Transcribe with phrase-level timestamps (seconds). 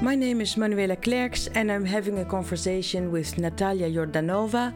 [0.00, 4.72] My name is Manuela Klerks, and I'm having a conversation with Natalia Jordanova,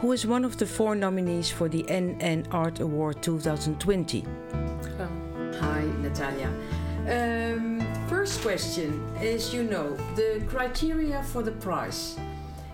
[0.00, 4.24] who is one of the four nominees for the NN Art Award 2020.
[4.82, 5.08] Hello.
[5.60, 6.50] Hi, Natalia.
[7.06, 12.18] Um, first question As you know, the criteria for the prize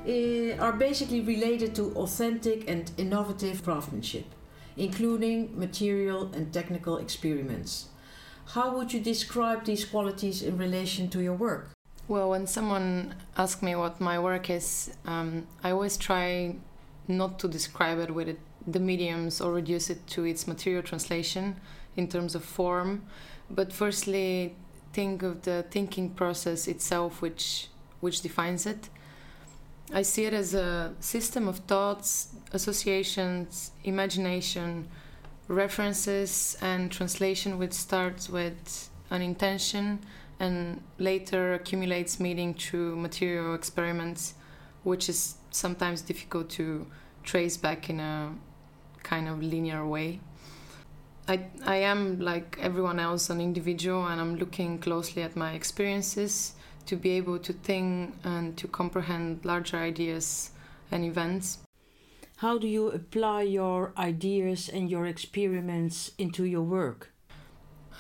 [0.07, 4.27] eh, are basically related to authentic and innovative craftsmanship,
[4.77, 7.87] including material and technical experiments.
[8.55, 11.71] How would you describe these qualities in relation to your work?
[12.09, 16.57] Well, when someone asks me what my work is, um, I always try
[17.07, 21.57] not to describe it with it, the mediums or reduce it to its material translation
[21.97, 23.03] in terms of form,
[23.51, 24.57] but firstly
[24.95, 27.69] think of the thinking process itself, which
[28.01, 28.89] which defines it.
[29.93, 34.89] I see it as a system of thoughts, associations, imagination,
[35.47, 39.99] references, and translation, which starts with an intention
[40.41, 44.35] and later accumulates meaning through material experiments,
[44.83, 46.87] which is sometimes difficult to
[47.25, 48.33] trace back in a
[49.03, 50.21] kind of linear way.
[51.27, 56.55] I, I am, like everyone else, an individual, and I'm looking closely at my experiences
[56.87, 60.53] to be able to think and to comprehend larger ideas
[60.91, 61.59] and events.
[62.37, 67.13] How do you apply your ideas and your experiments into your work?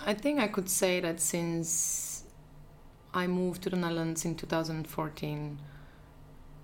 [0.06, 2.17] I think I could say that since
[3.18, 5.58] I moved to the Netherlands in 2014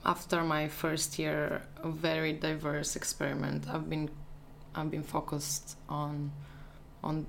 [0.07, 3.67] after my first year a very diverse experiment.
[3.69, 4.09] I've been
[4.77, 6.31] I've been focused on
[7.03, 7.27] on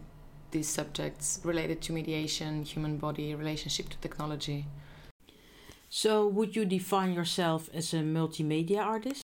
[0.51, 4.67] these subjects related to mediation, human body, relationship to technology.
[5.89, 9.23] So, would you define yourself as a multimedia artist?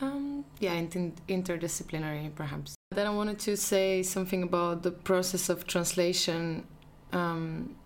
[0.00, 2.76] Um, yeah, inter- interdisciplinary, perhaps.
[2.92, 6.66] Then I wanted to say something about the process of translation.
[7.12, 7.76] Um,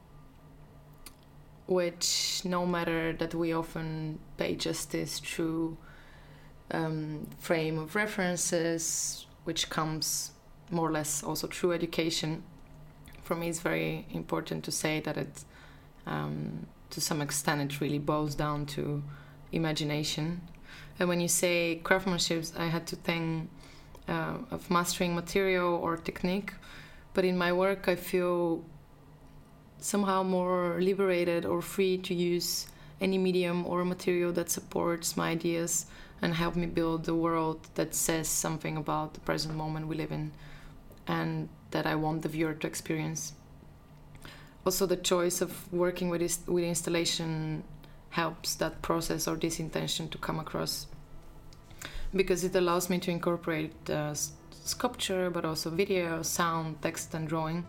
[1.68, 5.76] which no matter that we often pay justice through
[6.70, 10.32] um, frame of references, which comes
[10.70, 12.42] more or less also through education.
[13.22, 15.44] For me, it's very important to say that it,
[16.06, 19.02] um, to some extent, it really boils down to
[19.52, 20.40] imagination.
[20.98, 23.50] And when you say craftsmanship, I had to think
[24.08, 26.54] uh, of mastering material or technique.
[27.12, 28.64] But in my work, I feel
[29.80, 32.66] somehow more liberated or free to use
[33.00, 35.86] any medium or material that supports my ideas
[36.20, 40.10] and help me build the world that says something about the present moment we live
[40.10, 40.32] in
[41.06, 43.32] and that I want the viewer to experience.
[44.66, 47.62] Also, the choice of working with, with installation
[48.10, 50.86] helps that process or this intention to come across
[52.14, 54.14] because it allows me to incorporate uh,
[54.50, 57.64] sculpture but also video, sound, text, and drawing.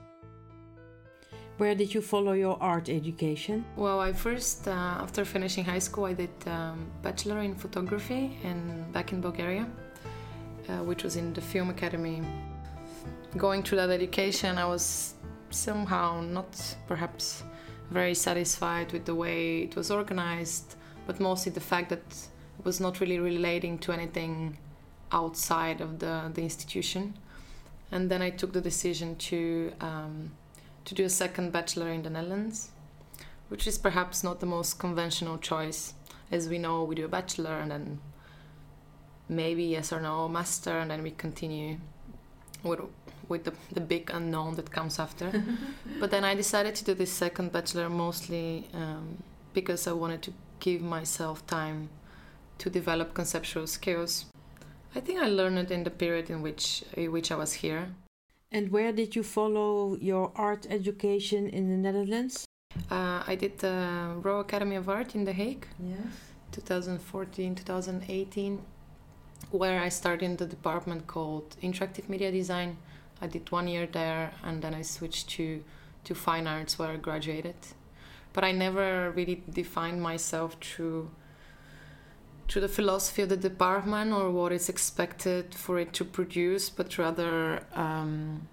[1.60, 3.66] Where did you follow your art education?
[3.76, 8.86] Well, I first, uh, after finishing high school, I did um, bachelor in photography in
[8.94, 9.68] back in Bulgaria,
[10.70, 12.24] uh, which was in the Film Academy.
[13.36, 15.16] Going through that education, I was
[15.50, 16.52] somehow not
[16.88, 17.44] perhaps
[17.92, 22.08] very satisfied with the way it was organized, but mostly the fact that
[22.58, 24.58] it was not really relating to anything
[25.12, 27.16] outside of the, the institution.
[27.92, 30.32] And then I took the decision to um,
[30.86, 32.72] to do a second bachelor in the Netherlands,
[33.50, 35.94] which is perhaps not the most conventional choice.
[36.32, 38.00] As we know, we do a bachelor and then
[39.28, 41.78] maybe yes or no master, and then we continue
[42.64, 42.82] with
[43.30, 45.32] with the, the big unknown that comes after.
[46.00, 49.22] but then I decided to do this second bachelor mostly um,
[49.54, 51.90] because I wanted to give myself time
[52.58, 54.26] to develop conceptual skills.
[54.96, 57.90] I think I learned it in the period in which in which I was here.
[58.52, 62.48] And where did you follow your art education in the Netherlands?
[62.90, 66.00] Uh, I did the Royal Academy of Art in The Hague, yes.
[66.52, 68.62] 2014, 2018,
[69.52, 72.78] where I started in the department called Interactive Media Design.
[73.22, 75.64] I did one year there, and then I switched to
[76.06, 77.56] to fine arts, where I graduated.
[78.34, 81.12] But I never really defined myself through
[82.50, 86.98] to the philosophy of the department or what is expected for it to produce, but
[86.98, 88.48] rather um,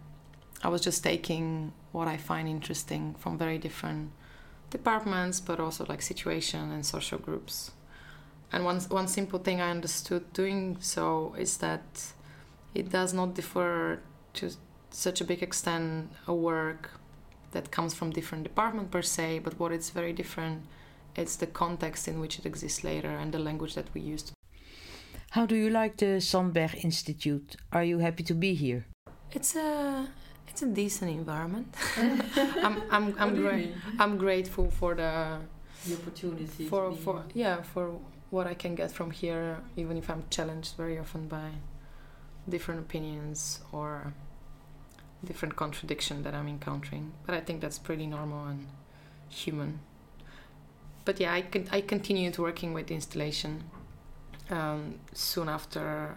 [0.63, 4.13] I was just taking what I find interesting from very different
[4.71, 7.73] departments, but also like situation and social groups.
[8.53, 12.13] And one one simple thing I understood doing so is that
[12.75, 14.01] it does not differ
[14.35, 14.51] to
[14.91, 16.91] such a big extent a work
[17.53, 20.63] that comes from different department per se, but what is very different
[21.17, 24.33] it's the context in which it exists later and the language that we used.
[25.31, 27.57] How do you like the Sandberg Institute?
[27.73, 28.87] Are you happy to be here?
[29.33, 30.09] It's a
[30.49, 31.75] it's a decent environment.
[31.97, 35.39] I'm I'm I'm, gra- I'm grateful for the
[35.87, 37.99] the opportunity for to be for yeah for
[38.31, 41.51] what I can get from here, even if I'm challenged very often by
[42.49, 44.15] different opinions or
[45.25, 47.13] different contradiction that I'm encountering.
[47.25, 48.67] But I think that's pretty normal and
[49.29, 49.81] human.
[51.07, 53.63] But yeah, I con- I continued working with installation.
[54.51, 56.17] Um, soon after,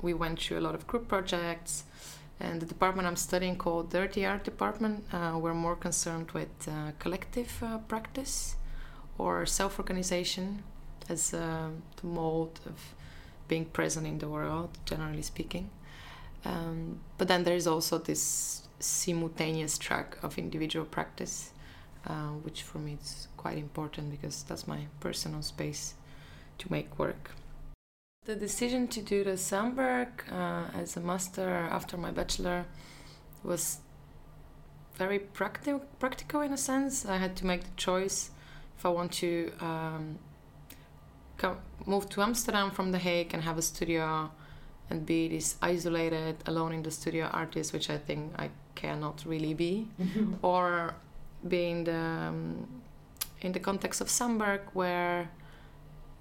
[0.00, 1.84] we went through a lot of group projects,
[2.38, 5.04] and the department I'm studying called Dirty Art Department.
[5.12, 8.56] Uh, we're more concerned with uh, collective uh, practice
[9.16, 10.62] or self-organization
[11.08, 12.94] as uh, the mode of
[13.48, 15.70] being present in the world, generally speaking.
[16.44, 21.50] Um, but then there is also this simultaneous track of individual practice,
[22.08, 25.94] uh, which for me is quite important because that's my personal space
[26.58, 27.30] to make work.
[28.24, 32.66] The decision to do the Sandberg uh, as a master after my bachelor
[33.42, 33.78] was
[34.96, 37.06] very practi- practical in a sense.
[37.06, 38.30] I had to make the choice
[38.76, 40.18] if I want to um,
[41.36, 44.30] come, move to Amsterdam from The Hague and have a studio
[44.90, 49.54] and be this isolated, alone in the studio artist, which I think I cannot really
[49.54, 49.88] be,
[50.42, 50.94] or
[51.46, 52.82] being the um,
[53.40, 55.30] in the context of Sandberg, where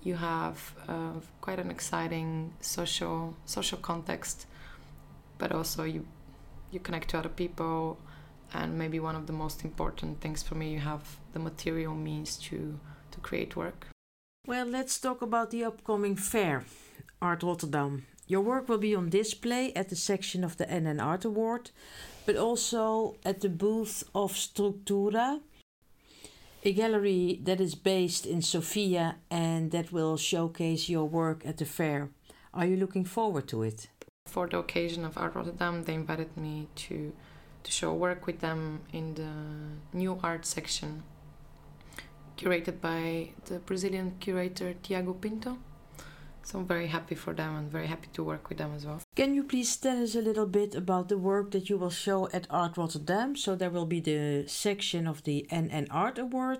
[0.04, 4.46] you have uh, quite an exciting social social context,
[5.38, 6.06] but also you
[6.72, 7.98] you connect to other people,
[8.54, 12.38] and maybe one of the most important things for me, you have the material means
[12.38, 12.80] to
[13.12, 13.88] to create work.
[14.46, 16.64] Well, let's talk about the upcoming fair,
[17.22, 18.06] Art Rotterdam.
[18.28, 21.72] Your work will be on display at the section of the NN Art Award,
[22.28, 25.40] but also at the booth of Structura,
[26.62, 31.66] a gallery that is based in Sofia and that will showcase your work at the
[31.66, 32.10] fair.
[32.54, 33.88] Are you looking forward to it?
[34.26, 37.14] For the occasion of Art Rotterdam, they invited me to
[37.64, 39.32] to show work with them in the
[39.98, 41.04] new art section,
[42.38, 45.58] curated by the Brazilian curator Tiago Pinto.
[46.48, 49.02] So I'm very happy for them and very happy to work with them as well.
[49.18, 52.30] Can you please tell us a little bit about the work that you will show
[52.32, 53.36] at Art Rotterdam?
[53.36, 56.60] So there will be the section of the NN Art Award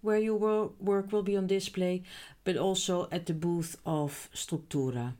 [0.00, 2.04] where your work will be on display,
[2.44, 5.12] but also at the booth of Structura.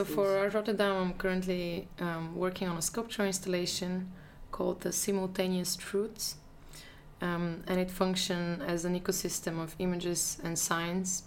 [0.00, 4.10] So for Art Rotterdam, I'm currently um, working on a sculpture installation
[4.50, 6.36] called the Simultaneous Truths.
[7.20, 11.24] Um, and it functions as an ecosystem of images and signs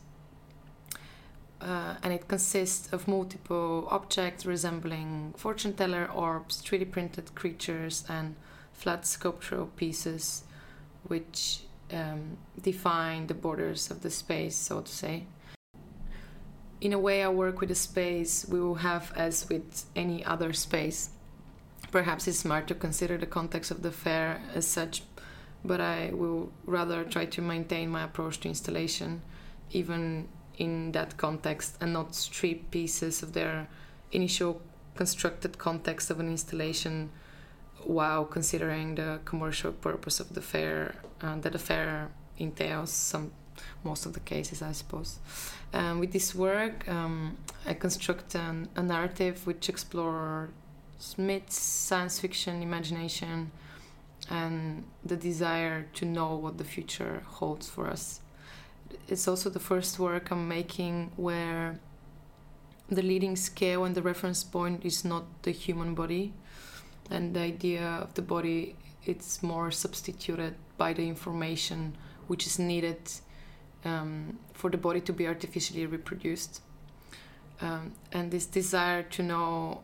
[1.61, 8.35] uh, and it consists of multiple objects resembling fortune teller orbs, 3D printed creatures, and
[8.73, 10.43] flat sculptural pieces,
[11.03, 11.61] which
[11.93, 15.23] um, define the borders of the space, so to say.
[16.81, 20.51] In a way, I work with a space we will have as with any other
[20.53, 21.09] space.
[21.91, 25.03] Perhaps it's smart to consider the context of the fair as such,
[25.63, 29.21] but I will rather try to maintain my approach to installation,
[29.71, 33.67] even in that context and not strip pieces of their
[34.11, 34.61] initial
[34.95, 37.09] constructed context of an installation
[37.83, 43.31] while considering the commercial purpose of the fair uh, that the fair entails some
[43.83, 45.19] most of the cases i suppose.
[45.73, 50.49] Um, with this work um, i construct an, a narrative which explores
[51.17, 53.51] myths science fiction imagination
[54.29, 58.21] and the desire to know what the future holds for us
[59.07, 61.79] it's also the first work I'm making where
[62.89, 66.33] the leading scale and the reference point is not the human body,
[67.09, 68.75] and the idea of the body
[69.05, 71.95] it's more substituted by the information
[72.27, 72.97] which is needed
[73.83, 76.61] um, for the body to be artificially reproduced.
[77.61, 79.81] Um, and this desire to know,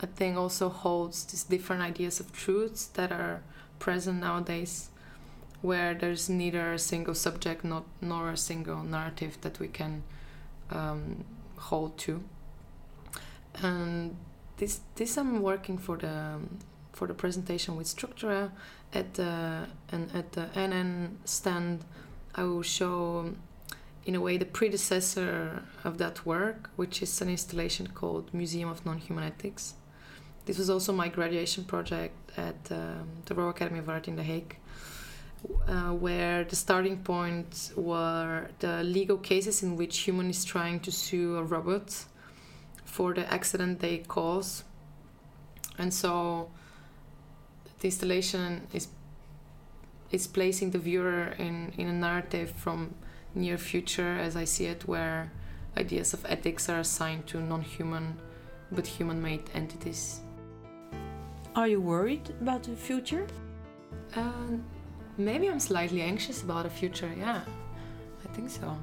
[0.00, 3.42] I think, also holds these different ideas of truths that are
[3.78, 4.90] present nowadays
[5.60, 10.02] where there's neither a single subject not, nor a single narrative that we can
[10.70, 11.24] um,
[11.56, 12.22] hold to.
[13.62, 14.16] And
[14.58, 16.38] this this I'm working for the
[16.92, 18.50] for the presentation with Structura
[18.92, 21.84] at the and at the NN stand.
[22.34, 23.34] I will show
[24.04, 28.86] in a way the predecessor of that work, which is an installation called Museum of
[28.86, 29.74] Non-Human Ethics.
[30.46, 34.22] This was also my graduation project at um, the Royal Academy of Art in The
[34.22, 34.56] Hague
[35.66, 40.90] uh, where the starting point were the legal cases in which human is trying to
[40.90, 42.04] sue a robot
[42.84, 44.64] for the accident they cause.
[45.78, 46.50] And so
[47.80, 48.88] the installation is
[50.10, 52.94] is placing the viewer in, in a narrative from
[53.34, 55.30] near future as I see it where
[55.76, 58.16] ideas of ethics are assigned to non-human
[58.72, 60.20] but human-made entities.
[61.54, 63.26] Are you worried about the future?
[64.16, 64.56] Uh,
[65.18, 67.10] maybe I'm slightly anxious about the future.
[67.18, 67.42] Yeah,
[68.24, 68.76] I think so.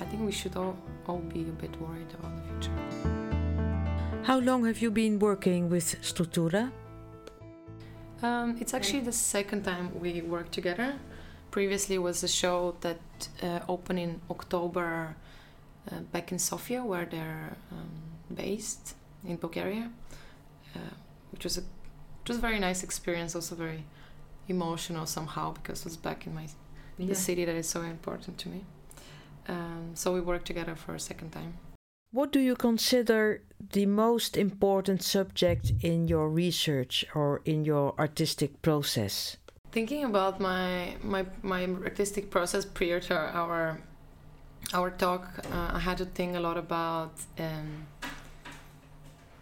[0.00, 2.76] I think we should all, all be a bit worried about the future.
[4.22, 6.70] How long have you been working with Structura?
[8.22, 10.94] Um, it's actually the second time we work together.
[11.50, 13.00] Previously was a show that
[13.42, 15.16] uh, opened in October
[15.90, 17.90] uh, back in Sofia, where they're um,
[18.34, 19.90] based in Bulgaria,
[20.76, 20.78] uh,
[21.30, 23.84] which was a it was a very nice experience, also very
[24.48, 26.46] emotional somehow because it was back in my
[26.98, 27.06] Yeah.
[27.08, 28.64] the city that is so important to me.
[29.48, 31.52] Um, so we worked together for a second time.
[32.10, 38.62] What do you consider the most important subject in your research or in your artistic
[38.62, 39.36] process?
[39.72, 43.78] Thinking about my my my artistic process prior to our
[44.74, 47.86] our talk, uh, I had to think a lot about um,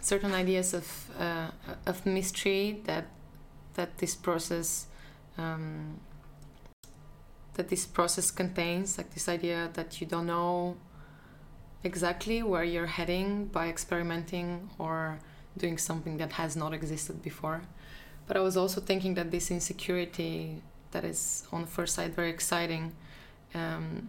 [0.01, 1.51] certain ideas of uh,
[1.87, 3.05] of mystery that
[3.75, 4.87] that this process
[5.39, 6.01] um,
[7.55, 10.77] that this process contains, like this idea that you don't know
[11.85, 15.19] exactly where you're heading by experimenting or
[15.57, 17.63] doing something that has not existed before.
[18.27, 22.31] But I was also thinking that this insecurity that is on the first sight very
[22.31, 22.93] exciting,
[23.55, 24.09] um,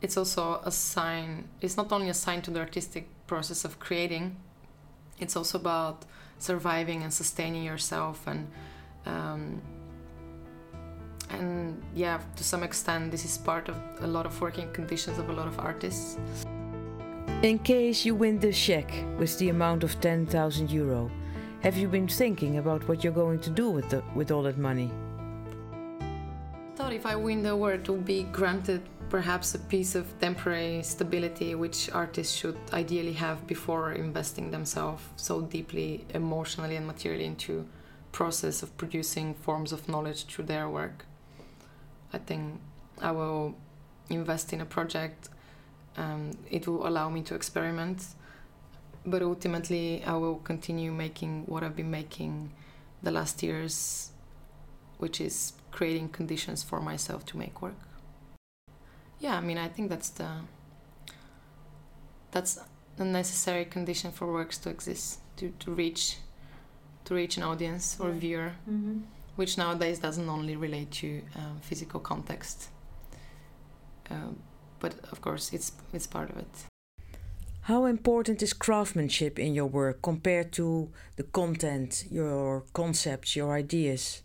[0.00, 4.36] it's also a sign, it's not only a sign to the artistic process of creating,
[5.18, 6.04] it's also about
[6.38, 8.50] surviving and sustaining yourself and
[9.06, 9.62] um,
[11.34, 15.28] and yeah to some extent this is part of a lot of working conditions of
[15.28, 16.18] a lot of artists
[17.44, 21.10] In case you win the check with the amount of 10,000 euro,
[21.60, 24.56] have you been thinking about what you're going to do with, the, with all that
[24.56, 24.90] money?
[26.00, 30.18] I thought if I win the award, it will be granted perhaps a piece of
[30.20, 37.26] temporary stability which artists should ideally have before investing themselves so deeply emotionally and materially
[37.26, 37.66] into
[38.10, 41.04] process of producing forms of knowledge through their work.
[42.14, 42.60] I think
[43.00, 43.54] I will
[44.08, 45.28] invest in a project.
[45.96, 47.98] Um, it will allow me to experiment,
[49.06, 52.52] but ultimately I will continue making what I've been making
[53.02, 54.10] the last years,
[54.98, 57.74] which is creating conditions for myself to make work.
[59.20, 60.28] Yeah, I mean, I think that's the
[62.30, 62.58] that's
[62.98, 66.18] a necessary condition for works to exist to, to reach
[67.04, 68.18] to reach an audience or Yeah.
[68.18, 69.00] viewer, Mm-hmm.
[69.36, 72.68] Which nowadays doesn't only relate to um, physical context,
[74.10, 74.38] um,
[74.80, 76.66] but of course it's it's part of it.
[77.62, 84.22] How important is craftsmanship in your work compared to the content, your concepts, your ideas?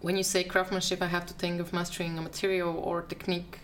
[0.00, 3.58] when you say craftsmanship, I have to think of mastering a material or technique.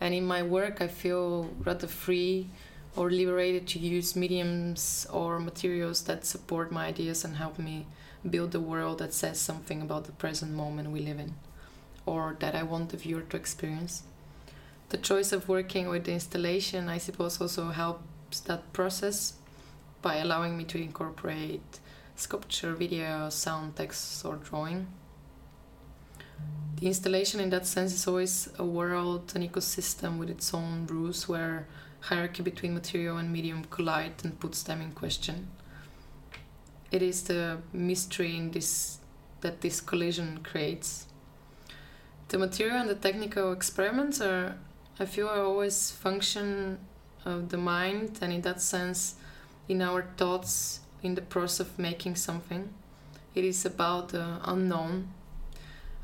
[0.00, 2.48] And in my work, I feel rather free
[2.96, 7.86] or liberated to use mediums or materials that support my ideas and help me
[8.28, 11.34] build a world that says something about the present moment we live in
[12.06, 14.02] or that I want the viewer to experience.
[14.90, 19.34] The choice of working with the installation, I suppose, also helps that process
[20.02, 21.80] by allowing me to incorporate
[22.16, 24.86] sculpture, video, sound, text, or drawing
[26.76, 31.28] the installation in that sense is always a world, an ecosystem with its own rules
[31.28, 31.66] where
[32.00, 35.48] hierarchy between material and medium collide and puts them in question.
[36.94, 38.98] It is the mystery in this
[39.40, 41.06] that this collision creates.
[42.28, 44.54] The material and the technical experiments are,
[45.00, 46.78] I feel, are always function
[47.24, 49.16] of the mind, and in that sense,
[49.68, 52.72] in our thoughts, in the process of making something,
[53.34, 55.08] it is about the unknown.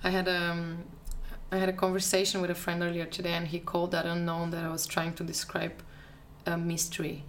[0.02, 0.86] I had um,
[1.52, 4.64] I had a conversation with a friend earlier today, and he called that unknown that
[4.64, 5.84] I was trying to describe
[6.46, 7.22] a mystery,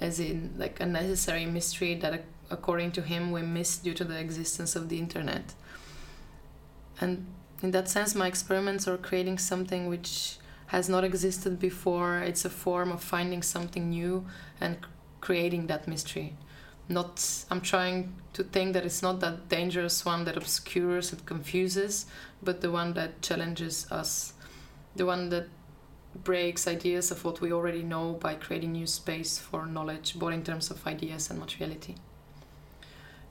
[0.00, 4.18] as in like a necessary mystery that, according to him, we miss due to the
[4.18, 5.54] existence of the internet.
[7.00, 7.26] And
[7.62, 12.18] in that sense, my experiments are creating something which has not existed before.
[12.18, 14.26] It's a form of finding something new
[14.60, 14.78] and
[15.20, 16.34] creating that mystery
[16.88, 22.06] not i'm trying to think that it's not that dangerous one that obscures and confuses
[22.42, 24.32] but the one that challenges us
[24.96, 25.46] the one that
[26.24, 30.42] breaks ideas of what we already know by creating new space for knowledge both in
[30.42, 31.94] terms of ideas and materiality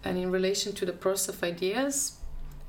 [0.04, 2.18] and in relation to the process of ideas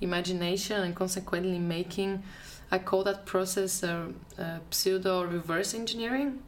[0.01, 2.23] imagination and consequently making
[2.71, 4.07] i call that process uh,
[4.39, 6.41] uh, pseudo reverse engineering.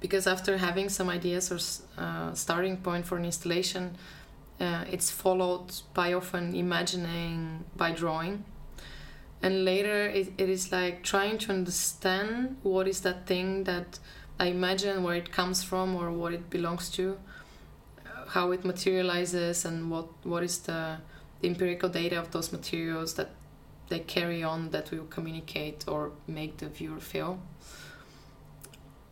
[0.00, 1.58] Because after having some ideas or
[2.02, 3.96] uh, starting point for an installation
[4.60, 8.44] uh, it's followed by often imagining by drawing.
[9.42, 13.98] And later it, it is like trying to understand what is that thing that
[14.38, 17.18] i imagine where it comes from or what it belongs to
[18.30, 20.98] how it materializes and what what is the,
[21.40, 23.30] the empirical data of those materials that
[23.88, 27.40] they carry on that will communicate or make the viewer feel.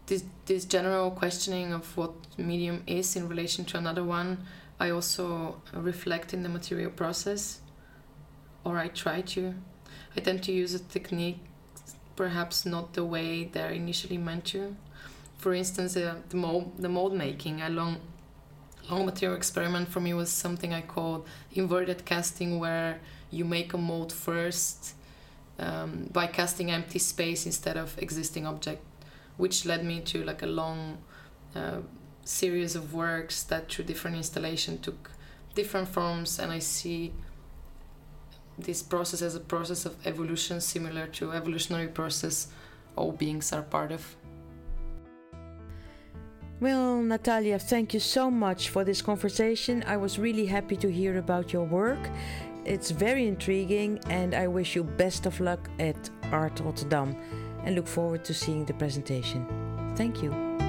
[0.06, 4.38] This, this general questioning of what medium is in relation to another one,
[4.80, 7.60] I also reflect in the material process,
[8.64, 9.54] or I try to.
[10.16, 11.40] I tend to use a technique,
[12.16, 14.76] perhaps not the way they're initially meant to.
[15.36, 18.00] For instance, uh, the mold, the mold making, a long,
[18.90, 23.78] long material experiment for me was something I called inverted casting, where you make a
[23.78, 24.94] mold first
[25.58, 28.82] um, by casting empty space instead of existing object,
[29.36, 30.98] which led me to like a long
[31.54, 31.78] uh,
[32.24, 35.10] series of works that through different installation took
[35.54, 37.12] different forms, and I see
[38.58, 42.48] this process as a process of evolution similar to evolutionary process
[42.96, 44.16] all beings are part of.
[46.60, 49.84] Well, Natalia, thank you so much for this conversation.
[49.86, 52.00] I was really happy to hear about your work.
[52.64, 57.16] It's very intriguing, and I wish you best of luck at Art Rotterdam
[57.62, 59.46] and look forward to seeing the presentation.
[59.94, 60.67] Thank you.